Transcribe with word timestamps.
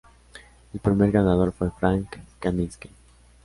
El 0.73 0.79
primer 0.79 1.11
ganador 1.11 1.51
fue 1.51 1.69
Frank 1.69 2.07
Kaminsky. 2.39 2.89